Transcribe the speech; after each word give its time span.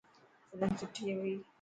فلم 0.51 0.71
سٺي 0.79 1.01
هئي. 1.17 1.33